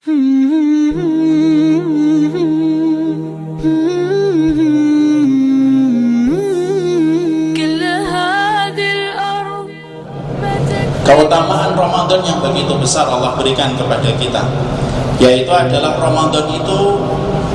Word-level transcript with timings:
Keutamaan 0.00 0.16
Ramadan 11.76 12.24
yang 12.24 12.40
begitu 12.40 12.72
besar 12.80 13.12
Allah 13.12 13.36
berikan 13.36 13.76
kepada 13.76 14.08
kita 14.16 14.40
Yaitu 15.20 15.52
adalah 15.52 16.00
Ramadan 16.00 16.48
itu 16.48 16.96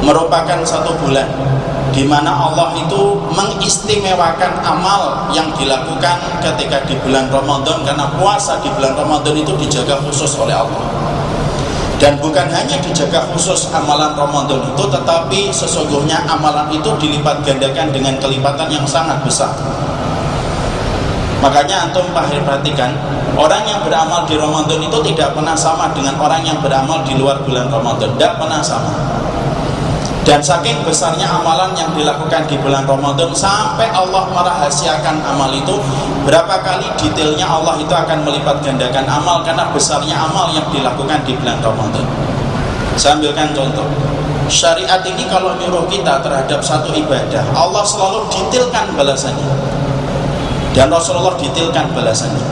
merupakan 0.05 0.61
satu 0.61 0.93
bulan 1.01 1.25
di 1.97 2.05
mana 2.05 2.29
Allah 2.29 2.77
itu 2.77 3.25
mengistimewakan 3.33 4.61
amal 4.61 5.33
yang 5.33 5.49
dilakukan 5.57 6.21
ketika 6.45 6.85
di 6.85 6.93
bulan 7.01 7.25
Ramadan 7.33 7.81
karena 7.81 8.05
puasa 8.21 8.61
di 8.61 8.69
bulan 8.69 8.93
Ramadan 8.93 9.33
itu 9.33 9.57
dijaga 9.57 9.97
khusus 10.05 10.37
oleh 10.37 10.53
Allah 10.53 10.85
dan 12.05 12.21
bukan 12.21 12.45
hanya 12.53 12.77
dijaga 12.85 13.25
khusus 13.33 13.73
amalan 13.73 14.13
Ramadan 14.13 14.61
itu 14.61 14.83
tetapi 14.93 15.49
sesungguhnya 15.49 16.21
amalan 16.29 16.69
itu 16.69 16.85
dilipat 17.01 17.41
gandakan 17.41 17.89
dengan 17.89 18.13
kelipatan 18.21 18.69
yang 18.69 18.85
sangat 18.85 19.17
besar. 19.25 19.49
Makanya 21.41 21.89
antum 21.89 22.05
perhatikan 22.13 22.93
orang 23.33 23.65
yang 23.65 23.81
beramal 23.81 24.21
di 24.29 24.37
Ramadan 24.37 24.85
itu 24.85 25.01
tidak 25.01 25.33
pernah 25.33 25.57
sama 25.57 25.89
dengan 25.97 26.13
orang 26.21 26.45
yang 26.45 26.61
beramal 26.61 27.01
di 27.01 27.17
luar 27.17 27.41
bulan 27.41 27.73
Ramadan. 27.73 28.13
Tidak 28.13 28.33
pernah 28.37 28.61
sama 28.61 28.93
dan 30.25 30.41
saking 30.41 30.81
besarnya 30.81 31.29
amalan 31.29 31.69
yang 31.77 31.93
dilakukan 31.93 32.49
di 32.49 32.57
bulan 32.57 32.81
Ramadan 32.89 33.29
sampai 33.29 33.93
Allah 33.93 34.25
merahasiakan 34.33 35.21
amal 35.21 35.53
itu 35.53 35.77
berapa 36.25 36.65
kali 36.65 36.89
detailnya 36.97 37.45
Allah 37.45 37.77
itu 37.77 37.93
akan 37.93 38.25
melipat 38.25 38.57
gandakan 38.65 39.05
amal 39.05 39.45
karena 39.45 39.69
besarnya 39.69 40.17
amal 40.17 40.49
yang 40.49 40.65
dilakukan 40.73 41.21
di 41.29 41.37
bulan 41.37 41.61
Ramadan. 41.61 42.01
Saya 42.97 43.21
ambilkan 43.21 43.53
contoh. 43.53 43.85
Syariat 44.49 45.05
ini 45.05 45.29
kalau 45.29 45.53
nyuruh 45.61 45.85
kita 45.89 46.21
terhadap 46.21 46.61
satu 46.61 46.93
ibadah 46.93 47.45
Allah 47.53 47.85
selalu 47.85 48.25
detailkan 48.33 48.97
balasannya. 48.97 49.45
Dan 50.73 50.89
Rasulullah 50.89 51.37
detailkan 51.37 51.93
balasannya. 51.93 52.45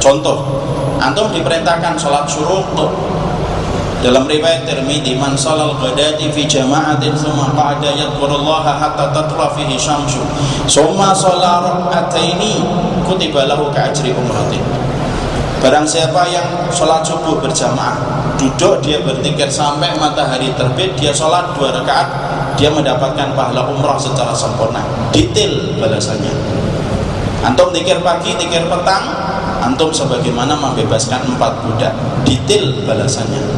Contoh 0.00 0.64
antum 0.96 1.28
diperintahkan 1.28 1.92
sholat 2.00 2.24
syuruk 2.24 2.72
dalam 3.98 4.30
riwayat 4.30 4.62
Tirmidzi 4.62 5.18
man 5.18 5.34
salal 5.34 5.74
ghadati 5.74 6.30
fi 6.30 6.46
jama'atin 6.46 7.18
thumma 7.18 7.50
qa'ada 7.50 7.90
yadhkurullaha 7.98 8.78
hatta 8.78 9.10
tatla 9.10 9.50
fihi 9.58 9.74
syamsu 9.74 10.22
summa 10.70 11.10
shalla 11.10 11.66
rak'ataini 11.66 12.62
kutiba 13.02 13.50
lahu 13.50 13.66
ka'ajri 13.74 14.14
umratin. 14.14 14.62
Barang 15.58 15.82
siapa 15.82 16.30
yang 16.30 16.70
sholat 16.70 17.02
subuh 17.02 17.42
berjamaah 17.42 17.98
Duduk 18.38 18.78
dia 18.78 19.02
bertikir 19.02 19.50
sampai 19.50 19.90
matahari 19.98 20.54
terbit 20.54 20.94
Dia 20.94 21.10
sholat 21.10 21.50
dua 21.58 21.74
rakaat 21.74 22.06
Dia 22.54 22.70
mendapatkan 22.70 23.34
pahala 23.34 23.66
umrah 23.66 23.98
secara 23.98 24.30
sempurna. 24.30 24.86
Detail 25.10 25.74
balasannya. 25.82 26.30
Antum 27.42 27.74
tikir 27.74 27.98
pagi, 28.06 28.38
tikir 28.38 28.70
petang 28.70 29.02
Antum 29.58 29.90
sebagaimana 29.90 30.54
membebaskan 30.54 31.26
empat 31.34 31.58
budak. 31.66 31.90
Detail 32.22 32.78
balasannya 32.86 33.57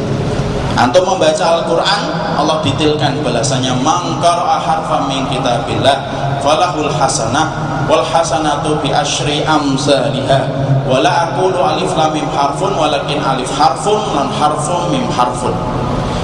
Antum 0.81 1.05
membaca 1.05 1.61
Al-Quran 1.61 2.01
Allah 2.41 2.57
detailkan 2.65 3.21
balasannya. 3.21 3.69
Mangkar 3.85 4.41
harfa 4.41 5.05
min 5.05 5.21
kitabillah 5.29 5.93
Falahul 6.41 6.89
hasanah 6.89 7.53
Wal 7.85 8.01
hasanatu 8.01 8.81
bi 8.81 8.89
ashri 8.89 9.45
amzaliha 9.45 10.49
Wala 10.89 11.29
akulu 11.29 11.61
alif 11.61 11.93
lamim 11.93 12.25
harfun 12.33 12.73
Walakin 12.73 13.21
alif 13.21 13.53
harfun 13.53 14.01
lan 14.17 14.33
harfun 14.33 14.89
mim 14.89 15.05
harfun. 15.13 15.53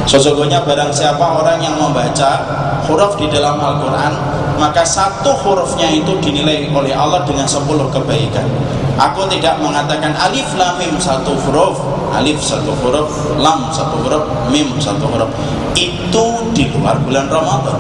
Sesungguhnya 0.09 0.65
barang 0.65 0.89
siapa 0.89 1.21
orang 1.21 1.61
yang 1.61 1.77
membaca 1.77 2.41
huruf 2.89 3.13
di 3.21 3.29
dalam 3.29 3.61
Al-Quran 3.61 4.13
Maka 4.57 4.81
satu 4.81 5.37
hurufnya 5.37 5.85
itu 5.93 6.17
dinilai 6.17 6.65
oleh 6.73 6.97
Allah 6.97 7.21
dengan 7.29 7.45
sepuluh 7.45 7.85
kebaikan 7.93 8.49
Aku 8.97 9.29
tidak 9.29 9.61
mengatakan 9.61 10.09
alif 10.17 10.49
lam 10.57 10.81
mim 10.81 10.97
satu 10.97 11.37
huruf. 11.45 11.77
Alif 12.09 12.41
satu 12.41 12.73
huruf. 12.81 13.05
Lam 13.37 13.69
satu 13.69 14.01
huruf. 14.01 14.25
Mim 14.49 14.73
satu 14.81 15.05
huruf. 15.05 15.29
Itu 15.77 16.49
di 16.57 16.65
luar 16.73 16.97
bulan 17.05 17.29
Ramadan. 17.29 17.77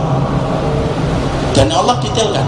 Dan 1.57 1.73
Allah 1.73 1.97
detailkan. 1.97 2.45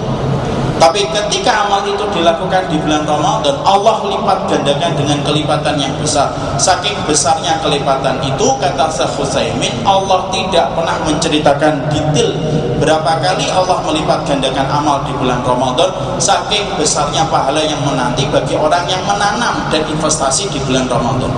Tapi 0.79 1.03
ketika 1.11 1.67
amal 1.67 1.83
itu 1.83 2.07
dilakukan 2.15 2.71
di 2.71 2.79
bulan 2.79 3.03
Ramadan 3.03 3.51
Allah 3.67 3.99
lipat 3.99 4.47
gandakan 4.47 4.95
dengan 4.95 5.19
kelipatan 5.27 5.75
yang 5.75 5.91
besar. 5.99 6.31
Saking 6.55 6.95
besarnya 7.03 7.59
kelipatan 7.59 8.15
itu 8.23 8.47
kata 8.55 8.87
Syekh 8.87 9.11
Husaymin 9.19 9.83
Allah 9.83 10.31
tidak 10.31 10.71
pernah 10.71 10.95
menceritakan 11.03 11.91
detail 11.91 12.31
berapa 12.79 13.11
kali 13.19 13.45
Allah 13.51 13.83
melipat 13.83 14.25
gandakan 14.25 14.67
amal 14.71 15.03
di 15.03 15.11
bulan 15.19 15.43
Ramadan 15.43 15.91
saking 16.17 16.79
besarnya 16.79 17.27
pahala 17.27 17.59
yang 17.59 17.83
menanti 17.83 18.25
bagi 18.31 18.55
orang 18.55 18.87
yang 18.87 19.03
menanam 19.03 19.67
dan 19.69 19.83
investasi 19.85 20.47
di 20.49 20.59
bulan 20.63 20.87
Ramadan 20.87 21.31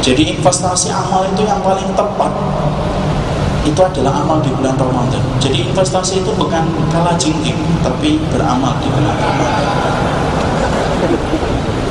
jadi 0.00 0.34
investasi 0.34 0.88
amal 0.88 1.28
itu 1.28 1.44
yang 1.44 1.60
paling 1.60 1.92
tepat 1.92 2.32
itu 3.60 3.76
adalah 3.76 4.24
amal 4.24 4.40
di 4.40 4.48
bulan 4.56 4.72
Ramadan. 4.72 5.20
Jadi 5.36 5.68
investasi 5.68 6.24
itu 6.24 6.32
bukan 6.32 6.64
kalah 6.88 7.12
jingking, 7.20 7.60
tapi 7.84 8.16
beramal 8.32 8.72
di 8.80 8.88
bulan 8.88 9.12
Ramadan. 9.20 9.60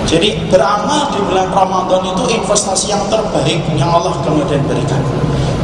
Jadi 0.09 0.49
beramal 0.49 1.13
di 1.13 1.21
bulan 1.21 1.53
Ramadan 1.53 2.01
itu 2.01 2.23
investasi 2.33 2.89
yang 2.89 3.05
terbaik 3.13 3.61
yang 3.77 3.93
Allah 3.93 4.17
kemudian 4.25 4.65
berikan. 4.65 4.97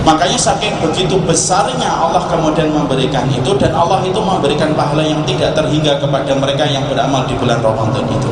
Makanya 0.05 0.37
saking 0.37 0.77
begitu 0.85 1.17
besarnya 1.25 1.89
Allah 1.89 2.21
kemudian 2.29 2.69
memberikan 2.69 3.25
itu 3.25 3.57
dan 3.57 3.73
Allah 3.73 4.05
itu 4.05 4.21
memberikan 4.21 4.69
pahala 4.77 5.01
yang 5.01 5.25
tidak 5.25 5.57
terhingga 5.57 5.97
kepada 5.97 6.29
mereka 6.37 6.61
yang 6.69 6.85
beramal 6.85 7.25
di 7.25 7.33
bulan 7.33 7.57
Ramadan 7.57 8.05
itu. 8.05 8.29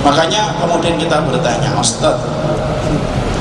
Makanya 0.00 0.56
kemudian 0.56 0.96
kita 0.96 1.20
bertanya, 1.28 1.76
Ustaz, 1.76 2.16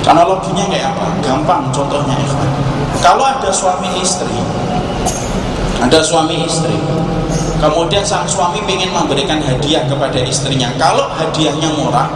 analoginya 0.03 0.67
kayak 0.67 0.91
apa? 0.91 1.07
Gampang 1.23 1.71
contohnya 1.71 2.19
ikhwan. 2.19 2.51
Kalau 2.99 3.23
ada 3.23 3.47
suami 3.47 3.95
istri, 4.03 4.35
ada 5.79 6.03
suami 6.03 6.43
istri, 6.43 6.75
kemudian 7.63 8.03
sang 8.03 8.27
suami 8.27 8.59
ingin 8.67 8.91
memberikan 8.91 9.39
hadiah 9.39 9.87
kepada 9.87 10.19
istrinya. 10.19 10.67
Kalau 10.75 11.07
hadiahnya 11.15 11.69
murah, 11.79 12.11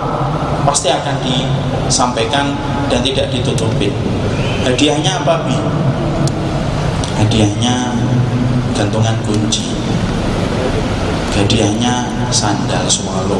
pasti 0.67 0.91
akan 0.91 1.15
disampaikan 1.23 2.51
dan 2.91 2.99
tidak 2.99 3.31
ditutupin. 3.31 4.18
Hadiahnya 4.67 5.23
apa 5.23 5.47
bi? 5.47 5.55
Hadiahnya 7.19 7.95
gantungan 8.75 9.15
kunci. 9.23 9.71
Hadiahnya 11.35 12.27
sandal 12.31 12.83
swallow. 12.87 13.39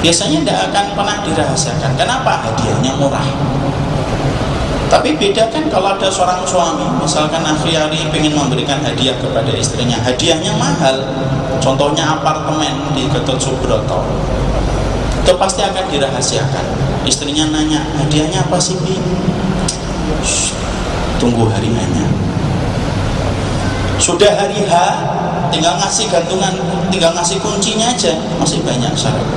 Biasanya 0.00 0.42
tidak 0.42 0.58
akan 0.72 0.86
pernah 0.96 1.16
dirahasiakan. 1.24 1.92
Kenapa? 1.94 2.48
Hadiahnya 2.48 2.96
murah. 2.96 3.28
Tapi 4.92 5.16
beda 5.16 5.48
kan 5.48 5.64
kalau 5.72 5.96
ada 5.96 6.12
seorang 6.12 6.44
suami, 6.44 6.84
misalkan 7.00 7.40
akhir-hari 7.40 7.96
ingin 8.12 8.36
memberikan 8.36 8.76
hadiah 8.84 9.16
kepada 9.16 9.48
istrinya, 9.56 9.96
hadiahnya 10.04 10.52
mahal. 10.60 11.00
Contohnya 11.64 12.20
apartemen 12.20 12.92
di 12.92 13.08
Ketut 13.08 13.40
Subroto. 13.40 14.04
Itu 15.24 15.32
pasti 15.40 15.64
akan 15.64 15.88
dirahasiakan. 15.88 16.66
Istrinya 17.08 17.48
nanya, 17.48 17.80
hadiahnya 18.04 18.44
apa 18.44 18.60
sih, 18.60 18.76
Bi? 18.84 19.00
Tunggu 21.18 21.46
hari 21.50 21.70
hanya. 21.70 22.06
Sudah 24.02 24.34
hari 24.34 24.66
H, 24.66 24.74
tinggal 25.54 25.78
ngasih 25.78 26.10
gantungan, 26.10 26.54
tinggal 26.90 27.14
ngasih 27.14 27.38
kuncinya 27.38 27.94
aja, 27.94 28.18
masih 28.42 28.58
banyak 28.66 28.90
syarat. 28.98 29.28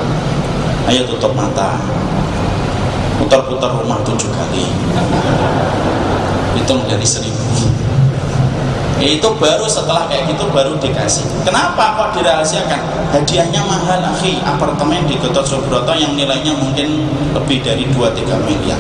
Ayo 0.90 1.06
tutup 1.06 1.34
mata, 1.38 1.78
putar-putar 3.22 3.72
rumah 3.80 4.02
tujuh 4.04 4.30
kali 4.30 4.66
itu 6.56 6.72
menjadi 6.72 7.06
seribu 7.06 7.46
itu 9.04 9.28
baru 9.36 9.68
setelah 9.68 10.08
kayak 10.08 10.32
gitu 10.32 10.48
baru 10.56 10.80
dikasih. 10.80 11.28
Kenapa 11.44 12.00
kok 12.00 12.16
dirahasiakan? 12.16 12.80
Hadiahnya 13.12 13.60
mahal 13.68 14.00
akhi. 14.00 14.40
Apartemen 14.40 15.04
di 15.04 15.20
Gatot 15.20 15.44
Subroto 15.44 15.92
yang 15.92 16.16
nilainya 16.16 16.56
mungkin 16.56 17.04
lebih 17.36 17.60
dari 17.60 17.84
2-3 17.92 18.40
miliar. 18.48 18.80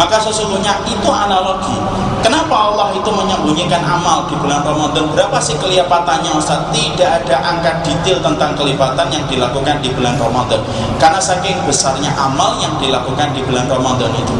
Maka 0.00 0.16
sesungguhnya 0.16 0.80
itu 0.88 1.08
analogi. 1.12 1.76
Kenapa 2.24 2.72
Allah 2.72 2.88
itu 2.96 3.08
menyembunyikan 3.12 3.84
amal 3.84 4.24
di 4.32 4.36
bulan 4.40 4.64
Ramadan? 4.64 5.12
Berapa 5.12 5.36
sih 5.36 5.56
kelipatannya 5.60 6.32
Ustaz? 6.36 6.64
Tidak 6.72 7.10
ada 7.24 7.36
angka 7.44 7.84
detail 7.84 8.16
tentang 8.24 8.56
kelipatan 8.56 9.12
yang 9.12 9.24
dilakukan 9.28 9.76
di 9.84 9.92
bulan 9.92 10.16
Ramadan. 10.16 10.60
Karena 10.96 11.20
saking 11.20 11.60
besarnya 11.68 12.12
amal 12.16 12.56
yang 12.64 12.72
dilakukan 12.80 13.36
di 13.36 13.44
bulan 13.44 13.68
Ramadan 13.68 14.08
itu. 14.16 14.36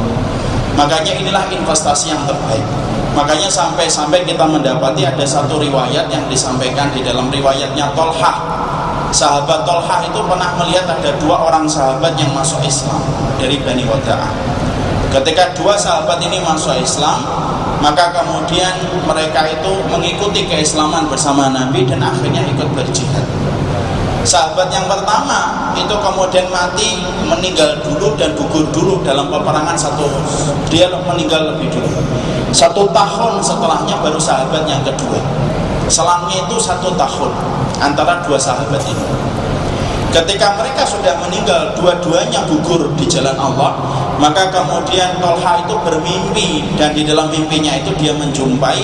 Makanya 0.81 1.13
inilah 1.13 1.45
investasi 1.53 2.09
yang 2.09 2.25
terbaik 2.25 2.65
Makanya 3.11 3.51
sampai-sampai 3.51 4.23
kita 4.23 4.47
mendapati 4.47 5.03
ada 5.03 5.27
satu 5.27 5.59
riwayat 5.59 6.07
yang 6.09 6.25
disampaikan 6.31 6.89
di 6.95 7.03
dalam 7.03 7.27
riwayatnya 7.29 7.91
Tolhah. 7.93 8.37
Sahabat 9.11 9.67
Tolhah 9.67 10.07
itu 10.07 10.23
pernah 10.23 10.55
melihat 10.59 10.87
ada 10.87 11.11
dua 11.19 11.37
orang 11.51 11.67
sahabat 11.67 12.15
yang 12.15 12.31
masuk 12.31 12.63
Islam 12.63 13.03
dari 13.43 13.59
Bani 13.59 13.83
Wada'ah. 13.83 14.61
ketika 15.11 15.51
dua 15.59 15.75
sahabat 15.75 16.23
ini 16.23 16.39
masuk 16.39 16.79
Islam 16.79 17.27
maka 17.83 18.15
kemudian 18.15 18.71
mereka 19.03 19.43
itu 19.51 19.73
mengikuti 19.91 20.47
keislaman 20.47 21.11
bersama 21.11 21.51
Nabi 21.51 21.83
dan 21.83 21.99
akhirnya 21.99 22.47
ikut 22.47 22.69
berjihad 22.71 23.27
sahabat 24.23 24.71
yang 24.71 24.87
pertama 24.87 25.73
itu 25.75 25.95
kemudian 25.99 26.47
mati 26.55 27.03
meninggal 27.27 27.83
dulu 27.83 28.15
dan 28.15 28.31
gugur 28.39 28.63
dulu 28.71 29.03
dalam 29.03 29.27
peperangan 29.33 29.75
satu 29.75 30.07
dia 30.71 30.87
meninggal 31.11 31.57
lebih 31.57 31.67
dulu 31.75 31.91
satu 32.51 32.91
tahun 32.91 33.39
setelahnya 33.39 33.95
baru 34.03 34.19
sahabat 34.19 34.67
yang 34.67 34.83
kedua. 34.83 35.23
Selangnya 35.87 36.47
itu 36.47 36.59
satu 36.59 36.95
tahun 36.95 37.31
antara 37.79 38.23
dua 38.27 38.39
sahabat 38.39 38.83
ini. 38.87 39.07
Ketika 40.11 40.59
mereka 40.59 40.83
sudah 40.83 41.15
meninggal 41.23 41.71
dua-duanya 41.79 42.43
gugur 42.51 42.91
di 42.99 43.07
jalan 43.07 43.39
Allah 43.39 43.79
maka 44.19 44.51
kemudian 44.51 45.23
Tolha 45.23 45.63
itu 45.63 45.75
bermimpi 45.87 46.67
dan 46.75 46.91
di 46.91 47.07
dalam 47.07 47.31
mimpinya 47.31 47.79
itu 47.79 47.95
dia 47.95 48.11
menjumpai 48.19 48.83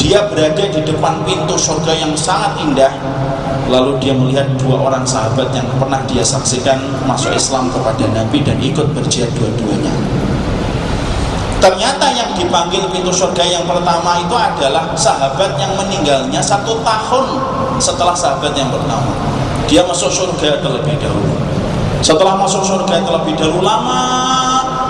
dia 0.00 0.24
berada 0.32 0.64
di 0.64 0.80
depan 0.80 1.20
pintu 1.28 1.54
surga 1.60 1.92
yang 1.92 2.16
sangat 2.16 2.56
indah. 2.64 2.92
Lalu 3.68 4.00
dia 4.00 4.16
melihat 4.16 4.48
dua 4.56 4.88
orang 4.88 5.04
sahabat 5.04 5.52
yang 5.52 5.68
pernah 5.76 6.00
dia 6.08 6.24
saksikan 6.24 6.80
masuk 7.04 7.36
Islam 7.36 7.68
kepada 7.68 8.08
Nabi 8.08 8.40
dan 8.40 8.56
ikut 8.58 8.96
berjihad 8.96 9.28
dua-duanya 9.36 10.11
ternyata 11.62 12.10
yang 12.10 12.34
dipanggil 12.34 12.82
pintu 12.90 13.14
surga 13.14 13.46
yang 13.46 13.62
pertama 13.62 14.18
itu 14.18 14.34
adalah 14.34 14.90
sahabat 14.98 15.54
yang 15.62 15.70
meninggalnya 15.78 16.42
satu 16.42 16.82
tahun 16.82 17.38
setelah 17.78 18.18
sahabat 18.18 18.50
yang 18.58 18.66
pertama. 18.66 19.14
Dia 19.70 19.86
masuk 19.86 20.10
surga 20.10 20.58
terlebih 20.58 20.98
dahulu. 20.98 21.38
Setelah 22.02 22.34
masuk 22.34 22.66
surga 22.66 23.06
terlebih 23.06 23.38
dahulu 23.38 23.62
lama 23.62 24.02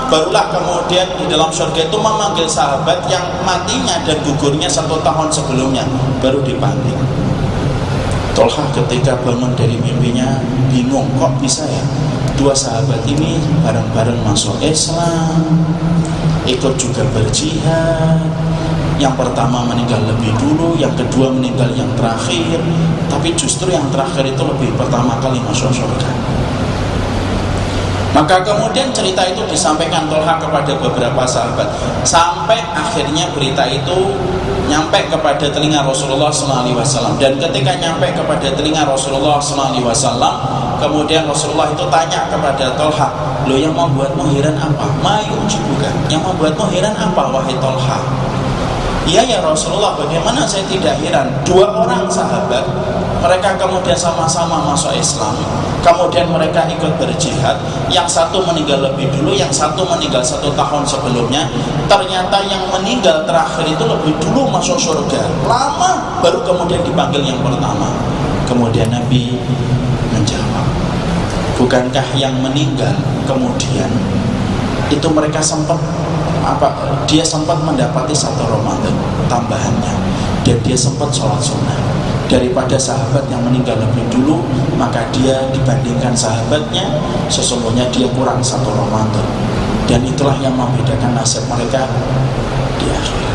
barulah 0.08 0.48
kemudian 0.48 1.08
di 1.20 1.28
dalam 1.28 1.52
surga 1.52 1.92
itu 1.92 1.96
memanggil 2.00 2.48
sahabat 2.48 3.04
yang 3.12 3.24
matinya 3.44 4.00
dan 4.08 4.16
gugurnya 4.24 4.69
satu 4.69 4.96
tahun 5.04 5.28
sebelumnya 5.28 5.84
baru 6.24 6.40
dipanggil. 6.40 6.96
Tolha 8.32 8.64
ketika 8.72 9.12
bangun 9.20 9.52
dari 9.52 9.76
mimpinya 9.76 10.40
bingung 10.72 11.04
kok 11.20 11.36
bisa 11.36 11.69
ya? 11.69 11.84
Dua 12.32 12.56
sahabat 12.56 13.04
ini 13.04 13.36
bareng-bareng 13.60 14.24
masuk 14.24 14.56
Islam 14.64 15.52
ikut 16.52 16.75
juga 16.76 17.02
berjihad. 17.16 18.20
Yang 19.00 19.14
pertama 19.19 19.66
meninggal 19.66 19.99
lebih 20.06 20.31
dulu 20.38 20.78
yang 20.78 20.93
kedua 20.94 21.32
meninggal 21.32 21.72
yang 21.75 21.88
terakhir. 21.99 22.60
Tapi 23.10 23.34
justru 23.34 23.72
yang 23.72 23.88
terakhir 23.90 24.22
itu 24.28 24.43
lebih 24.44 24.70
pertama 24.78 25.19
kali 25.19 25.43
masuk 25.43 25.72
surga. 25.75 26.10
Maka 28.12 28.44
kemudian 28.44 28.93
cerita 28.93 29.25
itu 29.25 29.40
disampaikan 29.49 30.04
Tolha 30.12 30.37
kepada 30.37 30.76
beberapa 30.76 31.25
sahabat. 31.25 31.64
Sampai 32.04 32.60
akhirnya 32.76 33.32
berita 33.32 33.64
itu 33.64 34.12
nyampe 34.69 35.00
kepada 35.08 35.48
telinga 35.48 35.81
Rasulullah 35.84 36.28
SAW 36.28 37.16
dan 37.20 37.37
ketika 37.40 37.72
nyampe 37.81 38.08
kepada 38.12 38.52
telinga 38.52 38.84
Rasulullah 38.84 39.40
SAW 39.40 40.61
kemudian 40.82 41.23
Rasulullah 41.31 41.70
itu 41.70 41.87
tanya 41.87 42.26
kepada 42.26 42.75
Tolha 42.75 43.08
lo 43.46 43.55
yang 43.55 43.75
membuat 43.75 44.19
heran 44.34 44.58
apa? 44.58 44.87
Mayung 44.99 45.46
juga 45.46 45.90
yang 46.11 46.23
membuat 46.26 46.58
heran 46.75 46.94
apa 46.99 47.23
wahai 47.31 47.55
Tolha? 47.62 47.99
Iya 49.06 49.23
ya 49.26 49.38
Rasulullah 49.43 49.99
bagaimana 49.99 50.46
saya 50.46 50.62
tidak 50.70 50.94
heran 51.02 51.26
Dua 51.43 51.67
orang 51.75 52.06
sahabat 52.06 52.62
Mereka 53.19 53.58
kemudian 53.58 53.99
sama-sama 53.99 54.62
masuk 54.62 54.94
Islam 54.94 55.34
Kemudian 55.82 56.31
mereka 56.31 56.64
ikut 56.70 56.94
berjihad. 56.96 57.58
Yang 57.90 58.08
satu 58.14 58.40
meninggal 58.46 58.81
lebih 58.87 59.11
dulu 59.11 59.34
Yang 59.34 59.61
satu 59.61 59.82
meninggal 59.84 60.23
satu 60.23 60.55
tahun 60.55 60.87
sebelumnya. 60.87 61.50
Ternyata 61.90 62.38
yang 62.46 62.62
meninggal 62.70 63.26
terakhir 63.26 63.67
itu 63.67 63.84
lebih 63.84 64.14
dulu 64.23 64.49
masuk 64.49 64.79
surga. 64.79 65.26
Lama 65.44 66.23
baru 66.23 66.40
kemudian 66.46 66.81
dipanggil 66.87 67.20
yang 67.26 67.43
pertama. 67.43 67.90
Kemudian 68.46 68.90
Nabi 68.93 69.38
menjawab 70.12 70.67
Bukankah 71.56 72.05
yang 72.19 72.37
meninggal 72.43 72.93
kemudian 73.25 73.88
Itu 74.93 75.08
mereka 75.08 75.40
sempat 75.40 75.79
apa 76.43 76.75
dia 77.06 77.23
sempat 77.23 77.62
mendapati 77.62 78.11
satu 78.11 78.43
Ramadan 78.50 78.90
tambahannya 79.31 79.94
dan 80.43 80.58
dia 80.67 80.75
sempat 80.75 81.14
sholat 81.14 81.38
sunnah 81.38 81.79
daripada 82.30 82.76
sahabat 82.78 83.24
yang 83.30 83.42
meninggal 83.42 83.78
lebih 83.78 84.04
dulu 84.12 84.42
maka 84.76 85.02
dia 85.14 85.38
dibandingkan 85.50 86.14
sahabatnya 86.14 86.86
sesungguhnya 87.30 87.88
dia 87.90 88.06
kurang 88.12 88.42
satu 88.42 88.70
Ramadan 88.70 89.26
dan 89.86 90.00
itulah 90.06 90.36
yang 90.38 90.54
membedakan 90.54 91.12
nasib 91.16 91.42
mereka 91.50 91.86
di 92.78 92.86
akhirat 92.88 93.32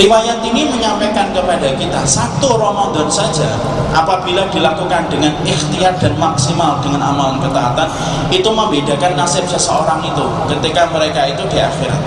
Riwayat 0.00 0.40
ini 0.46 0.64
menyampaikan 0.64 1.28
kepada 1.34 1.76
kita 1.76 2.00
satu 2.08 2.56
Ramadan 2.56 3.04
saja 3.10 3.58
apabila 3.92 4.48
dilakukan 4.48 5.10
dengan 5.12 5.34
ikhtiar 5.44 5.92
dan 6.00 6.16
maksimal 6.16 6.80
dengan 6.80 7.10
amalan 7.10 7.36
ketaatan 7.42 7.84
itu 8.32 8.48
membedakan 8.48 9.12
nasib 9.18 9.44
seseorang 9.44 10.00
itu 10.00 10.24
ketika 10.46 10.88
mereka 10.94 11.28
itu 11.28 11.42
di 11.52 11.58
akhirat. 11.60 12.00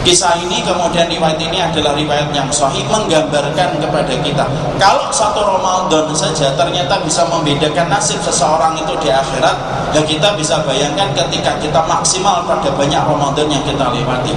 Kisah 0.00 0.32
ini 0.40 0.64
kemudian 0.64 1.12
riwayat 1.12 1.36
ini 1.36 1.60
adalah 1.60 1.92
riwayat 1.92 2.32
yang 2.32 2.48
sahih 2.48 2.80
menggambarkan 2.88 3.76
kepada 3.76 4.14
kita. 4.24 4.48
Kalau 4.80 5.12
satu 5.12 5.44
Ramadan 5.44 6.08
saja 6.16 6.56
ternyata 6.56 7.04
bisa 7.04 7.28
membedakan 7.28 7.92
nasib 7.92 8.16
seseorang 8.24 8.80
itu 8.80 8.96
di 8.96 9.12
akhirat 9.12 9.56
dan 9.92 10.02
kita 10.08 10.32
bisa 10.40 10.64
bayangkan 10.64 11.12
ketika 11.12 11.52
kita 11.60 11.80
maksimal 11.84 12.48
pada 12.48 12.72
banyak 12.72 13.02
Ramadan 13.04 13.46
yang 13.52 13.64
kita 13.68 13.84
lewati 13.92 14.32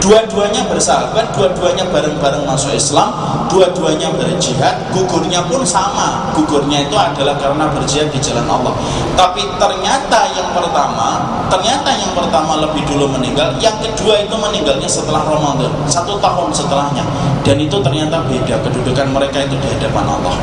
dua-duanya 0.00 0.64
bersahabat, 0.66 1.36
dua-duanya 1.36 1.84
bareng-bareng 1.92 2.44
masuk 2.48 2.72
Islam, 2.72 3.12
dua-duanya 3.52 4.08
berjihad, 4.16 4.80
gugurnya 4.96 5.44
pun 5.46 5.60
sama. 5.62 6.32
Gugurnya 6.32 6.88
itu 6.88 6.96
adalah 6.96 7.36
karena 7.36 7.68
berjihad 7.68 8.08
di 8.08 8.18
jalan 8.18 8.48
Allah. 8.48 8.74
Tapi 9.14 9.44
ternyata 9.60 10.18
yang 10.32 10.48
pertama, 10.56 11.20
ternyata 11.52 11.92
yang 11.94 12.12
pertama 12.16 12.64
lebih 12.64 12.82
dulu 12.88 13.12
meninggal, 13.20 13.54
yang 13.60 13.76
kedua 13.78 14.24
itu 14.24 14.34
meninggalnya 14.34 14.88
setelah 14.88 15.22
Ramadan, 15.28 15.70
satu 15.86 16.16
tahun 16.18 16.48
setelahnya. 16.50 17.04
Dan 17.44 17.60
itu 17.60 17.76
ternyata 17.84 18.24
beda 18.24 18.56
kedudukan 18.64 19.08
mereka 19.12 19.44
itu 19.44 19.54
di 19.60 19.68
hadapan 19.76 20.04
Allah. 20.08 20.34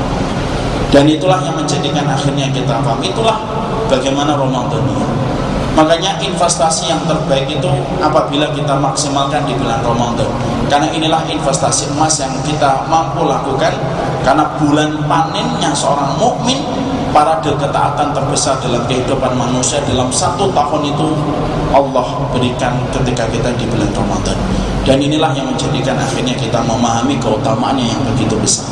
Dan 0.88 1.04
itulah 1.04 1.44
yang 1.44 1.58
menjadikan 1.58 2.08
akhirnya 2.08 2.48
kita 2.56 2.80
paham. 2.80 3.04
Itulah 3.04 3.44
bagaimana 3.92 4.40
Ramadan 4.40 4.82
ini. 4.88 5.27
Makanya 5.78 6.18
investasi 6.18 6.90
yang 6.90 6.98
terbaik 7.06 7.46
itu 7.46 7.70
apabila 8.02 8.50
kita 8.50 8.74
maksimalkan 8.82 9.46
di 9.46 9.54
bulan 9.54 9.78
Ramadan. 9.86 10.26
Karena 10.66 10.90
inilah 10.90 11.22
investasi 11.30 11.94
emas 11.94 12.18
yang 12.18 12.34
kita 12.42 12.90
mampu 12.90 13.22
lakukan 13.22 13.78
karena 14.26 14.44
bulan 14.58 14.98
panennya 15.06 15.72
seorang 15.78 16.18
mukmin 16.18 16.66
para 17.14 17.40
ketaatan 17.40 18.12
terbesar 18.12 18.60
dalam 18.60 18.84
kehidupan 18.90 19.38
manusia 19.38 19.80
dalam 19.88 20.12
satu 20.12 20.52
tahun 20.52 20.82
itu 20.92 21.08
Allah 21.72 22.08
berikan 22.36 22.76
ketika 22.92 23.24
kita 23.32 23.50
di 23.56 23.66
bulan 23.72 23.88
Ramadan 23.96 24.38
dan 24.84 24.98
inilah 25.00 25.32
yang 25.32 25.48
menjadikan 25.48 25.96
akhirnya 25.96 26.36
kita 26.36 26.60
memahami 26.64 27.16
keutamaannya 27.24 27.88
yang 27.88 28.02
begitu 28.04 28.36
besar 28.36 28.68